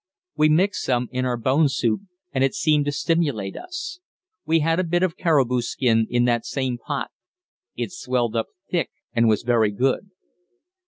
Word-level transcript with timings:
We 0.35 0.49
mixed 0.49 0.81
some 0.83 1.09
in 1.11 1.25
our 1.25 1.37
bone 1.37 1.69
soup 1.69 2.01
and 2.31 2.43
it 2.43 2.55
seemed 2.55 2.85
to 2.85 2.91
stimulate 2.91 3.55
us. 3.55 3.99
We 4.47 4.61
had 4.61 4.79
a 4.79 4.83
bit 4.83 5.03
of 5.03 5.15
caribou 5.15 5.61
skin 5.61 6.07
in 6.09 6.25
that 6.25 6.43
same 6.43 6.79
pot. 6.79 7.11
It 7.75 7.91
swelled 7.91 8.35
up 8.35 8.47
thick 8.67 8.89
and 9.13 9.27
was 9.29 9.43
very 9.43 9.69
good. 9.69 10.09